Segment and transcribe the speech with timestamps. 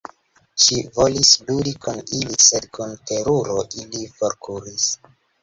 [0.61, 4.91] Ŝi volis ludi kun ili, sed kun teruro ili forkuris.